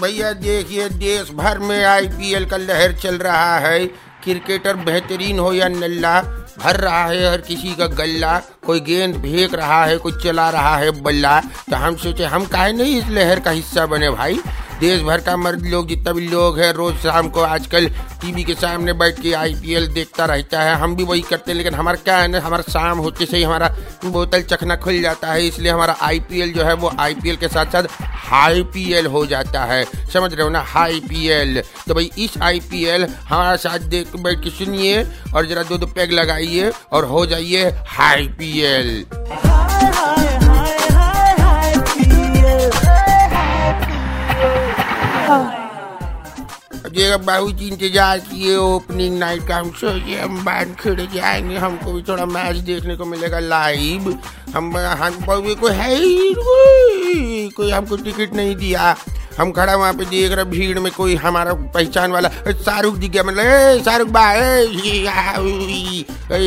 भैया, 0.00 0.32
देखिए 0.32 0.88
देश 0.88 1.30
भर 1.30 1.58
में 1.58 1.84
आईपीएल 1.84 2.44
का 2.46 2.56
लहर 2.56 2.92
चल 2.92 3.14
रहा 3.18 3.58
है। 3.58 3.86
क्रिकेटर 4.24 4.76
बेहतरीन 4.76 5.38
हो 5.38 5.52
या 5.52 5.68
नल्ला 5.68 6.20
भर 6.58 6.76
रहा 6.76 7.04
है 7.04 7.30
हर 7.30 7.40
किसी 7.40 7.74
का 7.74 7.86
गल्ला। 7.86 8.38
कोई 8.66 8.80
गेंद 8.80 9.16
फेंक 9.16 9.54
रहा 9.54 9.84
है, 9.84 9.96
कोई 9.98 10.12
चला 10.12 10.48
रहा 10.50 10.76
है 10.76 10.90
बल्ला। 11.02 11.40
तो 11.70 11.76
हम 11.76 11.96
सोचे 11.96 12.24
हम 12.24 12.44
काहे 12.44 12.72
नहीं 12.72 12.96
इस 12.98 13.08
लहर 13.08 13.40
का 13.40 13.50
हिस्सा 13.50 13.86
बने 13.86 14.10
भाई। 14.10 14.40
देश 14.80 15.02
भर 15.02 15.20
का 15.20 15.36
मर्द 15.36 15.64
लोग, 15.66 15.86
जितना 15.88 16.12
भी 16.12 16.26
लोग 16.28 16.58
है, 16.58 16.72
रोज 16.72 16.94
शाम 16.94 17.28
को 17.28 17.40
आजकल 17.40 17.86
टीवी 18.20 18.42
के 18.44 18.54
सामने 18.54 18.92
बैठ 18.92 19.20
के 19.20 19.32
आईपीएल 19.32 19.86
देखता 19.88 20.24
रहता 20.24 20.62
है। 20.62 20.74
हम 20.74 20.96
भी 20.96 21.04
वही 21.04 21.20
करते 21.20 21.50
हैं, 21.50 21.56
लेकिन 21.58 21.74
हमारा 21.74 21.96
क्या 21.96 22.16
है 22.18 22.28
ना, 22.28 22.40
हमारा 22.40 22.62
शाम 22.62 22.98
होते 22.98 23.26
से 23.26 23.36
ही 23.36 23.42
हमारा 23.42 23.68
बोतल 24.04 24.42
चखना 24.42 24.76
खुल 24.76 25.00
जाता 25.02 25.32
है, 25.32 25.46
इसलिए 25.46 25.72
हमारा 25.72 25.96
आईपीएल 26.02 26.52
जो 26.52 26.64
है, 26.64 26.74
वो 26.74 26.92
आईपीएल 27.00 27.36
के 27.36 27.48
साथ 27.48 27.72
साथ 27.72 27.84
हाई 28.26 28.62
पीएल 28.74 29.06
हो 29.06 29.24
जाता 29.26 29.64
है। 29.64 29.84
समझ 30.12 30.32
रहे 30.32 30.42
हो 30.42 30.48
ना? 30.50 30.60
हाई 30.60 31.00
पीएल 31.00 31.62
तो 31.88 31.94
भाई, 31.94 32.10
इस 32.18 32.38
आईपीएल 32.42 33.06
हमारे 33.28 33.56
साथ 33.58 33.88
देख, 33.88 34.16
बैठ 34.16 34.42
के 34.44 34.50
सुनिए 34.50 35.02
और 35.34 35.46
जरा 35.46 35.62
दो 35.62 35.78
दो 35.78 35.86
पैग 35.86 36.12
लगाइए 36.12 36.70
और 36.92 37.04
हो 37.04 37.26
जाइए 37.26 37.70
हाई 37.88 38.28
पीएल 38.38 39.04
अब 39.06 40.35
ये 45.26 47.16
बाबू 47.18 47.50
जी 47.52 47.68
इंतज़ार 47.68 48.18
किए 48.18 48.56
ओपनिंग 48.56 49.18
नाइट 49.18 49.46
का, 49.48 49.56
हम 49.56 49.70
सोचे 49.70 50.14
हम 50.14 50.44
बाँध 50.44 50.76
खिड़े 50.80 51.06
जाएँगे, 51.14 51.56
हमको 51.56 51.92
भी 51.92 52.02
थोड़ा 52.02 52.26
मैच 52.26 52.56
देखने 52.66 52.96
को 52.96 53.04
मिलेगा 53.04 53.38
लाइव 53.38 54.18
हम 54.54 54.76
हम 54.76 55.14
कोई 55.26 55.72
है 55.72 55.94
ही 55.94 56.34
कोई 57.50 57.70
हमको 57.70 57.96
टिकट 57.96 58.34
नहीं 58.34 58.56
दिया। 58.56 58.96
हम 59.38 59.52
खड़ा 59.52 59.76
वहाँ 59.76 59.92
पे 59.94 60.04
देख 60.04 60.32
रहे, 60.32 60.44
भीड़ 60.44 60.78
में 60.78 60.92
कोई 60.92 61.14
हमारा 61.14 61.52
पहचान 61.74 62.12
वाला 62.12 62.28
शाहरुख 62.28 62.94
दिख 62.94 63.10
गया। 63.10 63.22
मतलब 63.22 63.82
शाहरुख 63.84 64.08
भाई 64.08 64.66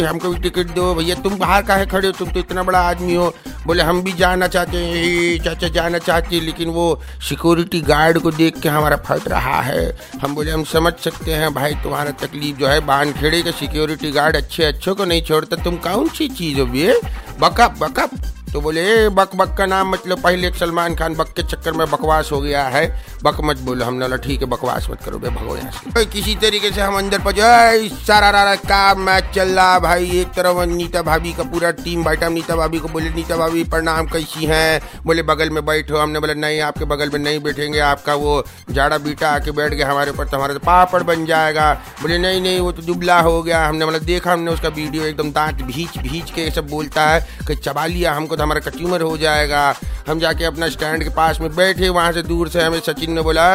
हमको 0.00 0.28
भी 0.28 0.40
टिकट 0.40 0.74
दो, 0.74 0.94
भैया, 0.94 1.14
तुम 1.14 1.38
बाहर 1.38 1.62
का 1.62 1.74
है 1.74 1.86
खड़े 1.86 2.08
हो? 2.08 2.12
तुम 2.12 2.30
तो 2.30 2.40
इतना 2.40 2.62
बड़ा 2.62 2.80
आदमी 2.80 3.14
हो। 3.14 3.34
बोले, 3.66 3.82
हम 3.82 4.02
भी 4.02 4.12
जाना 4.12 4.46
चाहते 4.48 4.78
हैं 4.78 5.44
चाचा 5.44 5.68
जाना 5.68 5.98
चाहते 5.98 6.36
हैं, 6.36 6.42
लेकिन 6.42 6.68
वो 6.68 7.00
सिक्योरिटी 7.28 7.80
गार्ड 7.80 8.18
को 8.18 8.30
देख 8.30 8.60
के 8.60 8.68
हमारा 8.68 8.96
फट 8.96 9.28
रहा 9.28 9.60
है। 9.62 9.98
हम 10.22 10.34
बोले, 10.34 10.50
हम 10.50 10.64
समझ 10.64 10.92
सकते 10.94 11.32
हैं, 11.32 11.54
भाई, 11.54 11.74
तुम्हारा 11.74 12.10
तकलीफ़ 12.10 12.56
जो 12.56 12.66
है 12.66 12.80
बाँध 12.80 13.12
खेड़े 13.16 13.42
का 13.42 13.50
सिक्योरिटी 13.50 14.10
गार्ड 14.10 14.36
अच्छे 14.36 14.64
अच्छों 14.64 14.94
को 14.94 15.04
नहीं 15.04 15.22
छोड़ता। 15.22 15.56
तुम 15.56 15.76
कौन 15.76 16.08
सी 16.08 16.28
चीज़ 16.28 16.60
हो 16.60 16.66
भैया 16.66 16.94
बकअप 17.40 17.78
बकअप। 17.78 18.10
तो 18.56 18.60
बोले, 18.60 18.82
ए, 18.82 19.08
बक 19.08 19.34
बक 19.36 19.52
का 19.58 19.64
नाम 19.66 19.90
मतलब 19.90 20.20
पहले 20.22 20.50
सलमान 20.50 20.94
खान 20.96 21.14
बक 21.14 21.32
के 21.36 21.42
चक्कर 21.42 21.72
में 21.72 21.90
बकवास 21.90 22.28
हो 22.32 22.40
गया 22.40 22.62
है। 22.66 22.84
बक 23.24 23.40
मत 23.44 23.58
बोलो 23.60 23.84
हमने 23.84 24.00
बोला 24.00 24.16
ठीक 24.16 24.40
है, 24.40 24.46
बकवास 24.48 24.86
मत 24.90 25.02
करो, 25.04 25.18
बे 25.18 25.28
भगो 25.30 25.56
यहाँ 25.56 25.72
से 25.72 26.04
किसी 26.06 26.34
तरीके 26.34 26.70
से 26.70 26.80
हम 26.80 26.96
अंदर 26.98 27.18
पहुँचे। 27.18 27.88
सारा 28.06 28.30
रारा 28.30 28.54
का 28.62 28.94
मैच 28.94 29.24
चल 29.34 29.48
रहा 29.48 29.78
भाई। 29.78 30.08
एक 30.20 30.28
तरफ़ 30.28 30.64
नीता 30.68 31.02
भाभी 31.02 31.32
का 31.32 31.42
पूरा 31.42 31.70
टीम 31.82 32.04
बैठा 32.04 32.28
नीता 32.28 32.56
भाभी 32.56 32.78
को 32.78 32.88
बोले 32.88 33.10
नीता 33.10 33.36
भाभी, 33.36 33.64
प्रणाम, 33.66 34.06
कैसी 34.06 34.46
हैं? 34.46 34.80
बोले, 35.06 35.22
बगल 35.22 35.50
में 35.50 35.64
बैठो 35.66 35.98
हमने 35.98 36.20
बोला, 36.20 36.34
नहीं, 36.36 36.60
आपके 36.60 36.84
बगल 36.86 37.10
में 37.10 37.18
नहीं 37.20 37.40
बैठेंगे। 37.40 37.78
आपका 37.90 38.14
वो 38.14 38.42
जाड़ा 38.70 38.98
बीटा 38.98 39.30
आके 39.30 39.50
बैठ 39.50 39.74
गया 39.74 39.90
हमारे 39.90 40.10
ऊपर 40.10 40.28
तो 40.28 40.36
हमारा 40.36 40.54
तो 40.54 40.60
पापड़ 40.60 41.02
बन 41.02 41.26
जाएगा। 41.26 41.72
बोले, 42.02 42.18
नहीं 42.18 42.40
नहीं, 42.40 42.60
वो 42.60 42.72
तो 42.72 42.82
दुबला 42.82 43.20
हो 43.20 43.42
गया। 43.42 43.66
हमने 43.66 43.84
बोला, 43.84 43.98
देखा 44.06 44.32
हमने 44.32 44.50
उसका 44.50 44.68
वीडियो, 44.70 45.04
एकदम 45.04 45.32
दांत 45.32 45.62
भीच 45.62 45.98
भीच 45.98 46.30
के 46.30 46.50
सब 46.50 46.68
बोलता 46.70 47.08
है 47.08 47.20
कि 47.46 47.54
चबा 47.56 47.86
लिया 47.86 48.14
हमको 48.14 48.36
तो 48.36 48.42
हमारा 48.46 48.60
कट्यूमर 48.60 49.02
हो 49.02 49.16
जाएगा। 49.18 49.74
हम 50.08 50.18
जाके 50.20 50.44
अपना 50.44 50.68
स्टैंड 50.68 51.02
के 51.04 51.10
पास 51.10 51.40
में 51.40 51.54
बैठे, 51.56 51.88
वहाँ 51.88 52.12
से 52.12 52.22
दूर 52.22 52.48
से 52.48 52.62
हमें 52.62 52.80
सचिन 52.80 53.12
ने 53.12 53.22
बोला 53.22 53.46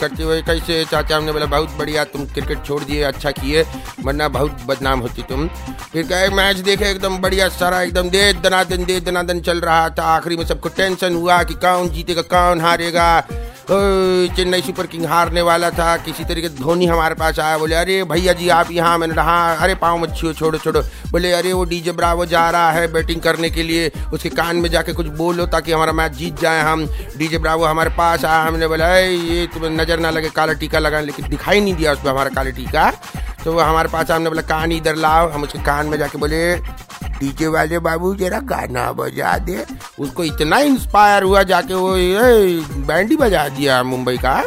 करते 0.00 0.22
हुए 0.22 0.40
कैसे? 0.42 0.84
चाचा 0.84 1.16
हमने 1.16 1.32
बोला, 1.32 1.46
बहुत 1.46 1.76
बढ़िया, 1.78 2.04
तुम 2.04 2.24
क्रिकेट 2.26 2.64
छोड़ 2.66 2.82
दिए 2.82 3.02
अच्छा 3.02 3.30
किए, 3.30 3.62
वरना 4.04 4.28
बहुत 4.28 4.62
बदनाम 4.66 5.00
होती 5.00 5.22
तुम। 5.22 5.46
फिर 5.92 6.02
कहे, 6.02 6.28
मैच 6.28 6.56
देखे, 6.58 6.84
एकदम 6.84 7.18
बढ़िया 7.18 7.48
सारा, 7.50 7.82
एकदम 7.82 8.08
दे, 8.10 8.32
दनादन 8.34 8.84
दे, 8.84 9.00
दनादन 9.00 9.40
चल 9.40 9.60
रहा 9.60 9.88
था। 9.90 10.04
आखिरी 10.16 10.36
में 10.36 10.44
सबको 10.46 10.68
टेंशन 10.68 11.14
हुआ 11.14 11.42
कि 11.42 11.54
कौन 11.56 11.88
जीतेगा, 11.88 12.22
कौन 12.24 12.60
हारेगा। 12.60 13.20
चेन्नई 13.70 14.60
सुपर 14.62 14.86
किंग 14.86 15.04
हारने 15.06 15.42
वाला 15.42 15.70
था, 15.70 15.96
किसी 15.96 16.24
तरीके 16.24 16.48
धोनी 16.48 16.86
हमारे 16.86 17.14
पास 17.14 17.38
आया, 17.38 17.58
बोले, 17.58 17.74
अरे 17.74 18.02
भैया 18.04 18.32
जी, 18.32 18.48
आप 18.48 18.70
यहाँ, 18.70 18.96
मैंने 18.98 19.14
रहा 19.14 19.52
अरे 19.54 19.74
पाँव 19.74 19.98
मच्छी 19.98 20.26
हो 20.26 20.32
छोड़ो 20.32 20.58
छोड़ो। 20.58 20.82
बोले, 21.10 21.32
अरे 21.32 21.52
वो 21.52 21.64
डीजे 21.64 21.92
ब्रावो 21.92 22.26
जा 22.26 22.48
रहा 22.50 22.70
है 22.72 22.86
बैटिंग 22.92 23.20
करने 23.20 23.50
के 23.50 23.62
लिए, 23.62 23.90
उसके 24.12 24.28
कान 24.30 24.56
में 24.56 24.70
जाके 24.70 24.92
कुछ 24.92 25.06
बोलो 25.16 25.46
ताकि 25.46 25.72
हमारा 25.72 25.92
मैच 25.92 26.12
जीत 26.12 26.40
जाए 26.40 26.62
हम। 26.62 26.86
डीजे 27.16 27.38
ब्रावो 27.38 27.64
हमारे 27.64 27.90
पास 27.90 28.24
आया, 28.24 28.42
हमने 28.42 28.68
बोला, 28.68 28.86
अरे, 28.86 29.08
ये 29.08 29.46
तुम्हें 29.46 29.70
नज़र 29.70 29.98
ना 29.98 30.10
लगे, 30.10 30.28
काला 30.30 30.52
टीका 30.52 30.78
लगा 30.78 31.00
लेकिन 31.00 31.28
दिखाई 31.28 31.60
नहीं 31.60 31.74
दिया 31.74 31.92
उस 31.92 31.98
पर 31.98 32.10
हमारा 32.10 32.30
काला 32.30 32.50
टीका। 32.50 32.90
तो 33.44 33.52
वो 33.52 33.60
हमारे 33.60 33.88
पास 33.88 34.10
हमने 34.10 34.28
बोला, 34.28 34.42
कान 34.42 34.72
इधर 34.72 34.96
लाओ। 34.96 35.28
हम 35.30 35.42
उसके 35.42 35.58
कान 35.58 35.86
में 35.86 35.98
जाके 35.98 36.18
बोले, 36.18 36.56
डीजे 37.18 37.46
वाले 37.46 37.78
बाबू, 37.78 38.14
जरा 38.14 38.38
गाना 38.40 38.90
बजा 38.92 39.36
दे। 39.38 39.64
उसको 40.00 40.24
इतना 40.24 40.58
इंस्पायर 40.58 41.22
हुआ 41.22 41.42
जाके 41.42 41.74
वो 41.74 41.94
बैंड 42.86 43.10
ही 43.10 43.16
बजा 43.16 43.48
दिया 43.48 43.82
मुंबई 43.82 44.16
का। 44.16 44.42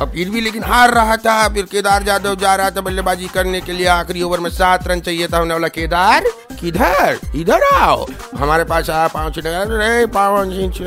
और 0.00 0.06
फिर 0.10 0.30
भी 0.30 0.40
लेकिन 0.40 0.62
हार 0.64 0.92
रहा 0.94 1.16
था, 1.16 1.48
फिर 1.48 1.64
केदार 1.64 2.02
जाधव 2.02 2.34
जा 2.34 2.54
रहा 2.54 2.70
था 2.70 2.80
बल्लेबाजी 2.80 3.26
करने 3.26 3.60
के 3.60 3.72
लिए। 3.72 3.86
आखिरी 3.86 4.22
ओवर 4.22 4.40
में 4.40 4.48
सात 4.50 4.86
रन 4.88 5.00
चाहिए 5.00 5.26
था 5.26 5.38
हमने 5.38 5.54
बोला 5.54 5.68
केदार। 5.68 6.24
किधर? 6.60 7.18
इधर 7.34 7.62
आओ। 7.74 8.06
हमारे 8.38 8.64
पास 8.64 8.90
आया 8.90 9.08
पाँच 9.08 9.38
अरे 9.38 10.06
पाँच 10.06 10.80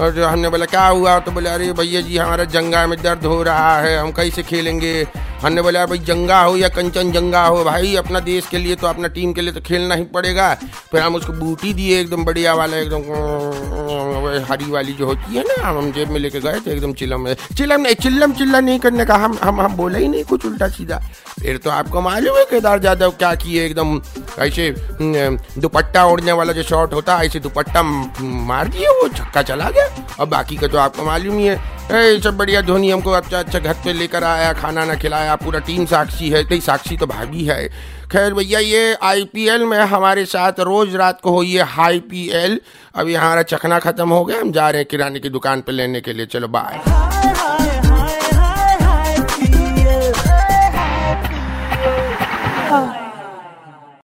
और 0.00 0.12
जो 0.12 0.26
हमने 0.26 0.48
बोला, 0.48 0.66
क्या 0.66 0.86
हुआ? 0.86 1.18
तो 1.18 1.30
बोले, 1.30 1.50
अरे 1.50 1.72
भैया 1.72 2.00
जी, 2.00 2.16
हमारा 2.16 2.44
जंगा 2.46 2.86
में 2.86 3.00
दर्द 3.02 3.24
हो 3.26 3.42
रहा 3.42 3.78
है, 3.80 3.98
हम 3.98 4.12
कैसे 4.12 4.42
खेलेंगे? 4.42 5.06
हमने 5.40 5.62
बोला 5.62 5.84
भाई 5.86 5.98
जंगा 6.00 6.40
हो 6.40 6.56
या 6.56 6.68
कंचन 6.68 7.10
जंगा 7.12 7.44
हो 7.44 7.62
भाई, 7.64 7.94
अपना 7.96 8.20
देश 8.20 8.46
के 8.46 8.58
लिए 8.58 8.74
तो 8.76 8.86
अपना 8.86 9.08
टीम 9.08 9.32
के 9.32 9.40
लिए 9.40 9.52
तो 9.52 9.60
खेलना 9.60 9.94
ही 9.94 10.04
पड़ेगा। 10.14 10.52
फिर 10.90 11.00
हम 11.00 11.14
उसको 11.14 11.32
बूटी 11.34 11.72
दिए 11.74 12.00
एकदम 12.00 12.24
बढ़िया 12.24 12.54
वाला, 12.54 12.76
एकदम 12.76 14.46
हरी 14.48 14.70
वाली 14.70 14.92
जो 14.92 15.06
होती 15.06 15.36
है 15.36 15.42
ना, 15.42 15.68
हम 15.68 15.90
जेब 15.92 16.08
में 16.10 16.18
लेके 16.20 16.40
गए 16.40 16.60
थे 16.60 16.72
एकदम 16.72 16.92
चिलम 16.94 17.26
चिलम 17.56 17.80
नहीं, 17.80 17.94
चिल्लम 17.94 18.32
चिल्ला 18.32 18.60
नहीं 18.60 18.78
करने 18.78 19.04
का, 19.04 19.16
हम 19.16 19.38
हम 19.42 19.60
हम 19.60 19.76
बोले 19.76 19.98
ही 19.98 20.08
नहीं 20.08 20.24
कुछ 20.24 20.46
उल्टा 20.46 20.68
सीधा। 20.68 20.98
फिर 21.40 21.56
तो 21.56 21.70
आपको 21.70 22.00
मालूम 22.00 22.36
है 22.36 22.44
केदार 22.44 22.78
जाधव 22.78 23.10
क्या 23.18 23.34
किए, 23.36 23.64
एकदम 23.66 24.00
ऐसे 24.40 24.70
दुपट्टा 25.60 26.04
ओढ़ने 26.04 26.32
वाला 26.32 26.52
जो 26.52 26.62
शॉट 26.64 26.94
होता 26.94 27.16
है 27.16 27.26
ऐसे 27.26 27.40
दुपट्टा 27.40 27.82
मार 27.82 28.68
दिए, 28.68 28.86
वो 28.88 29.08
छक्का 29.08 29.42
चला 29.42 29.70
गया। 29.70 29.88
और 30.20 30.26
बाकी 30.26 30.56
का 30.56 30.66
तो 30.66 30.78
आपको 30.78 31.04
मालूम 31.04 31.38
ही 31.38 31.46
है। 31.46 31.77
ए, 31.90 32.18
सब 32.24 32.36
बढ़िया 32.36 32.60
धोनी 32.62 32.90
हमको 32.90 33.10
अच्छा 33.18 33.38
अच्छा 33.38 33.58
घर 33.58 33.74
पे 33.84 33.92
लेकर 33.92 34.24
आया 34.24 34.52
खाना 34.52 34.84
ना 34.84 34.94
खिलाया 35.02 35.36
पूरा 35.44 35.58
टीम 35.66 35.84
साक्षी 35.92 36.28
है 36.30 36.42
कई 36.44 36.60
साक्षी 36.60 36.96
तो 36.96 37.06
भाभी 37.06 37.44
है। 37.44 37.68
खैर 38.12 38.34
भैया 38.34 38.58
ये 38.60 38.92
आईपीएल 39.10 39.64
में 39.70 39.78
हमारे 39.94 40.24
साथ 40.26 40.60
रोज 40.68 40.94
रात 40.96 41.20
को 41.22 41.30
हो 41.36 41.42
ये 41.42 41.62
हाई 41.76 41.98
पी 42.10 42.28
एल 42.42 42.60
अभी 42.96 43.14
हमारा 43.14 43.42
चखना 43.54 43.78
खत्म 43.88 44.08
हो 44.10 44.24
गया 44.24 44.40
हम 44.40 44.52
जा 44.52 44.68
रहे 44.70 44.80
हैं 44.82 44.88
किराने 44.90 45.20
की 45.20 45.28
दुकान 45.38 45.60
पे 45.66 45.72
लेने 45.72 46.00
के 46.00 46.12
लिए 46.12 46.26
चलो 46.36 46.48
बाय 46.58 47.77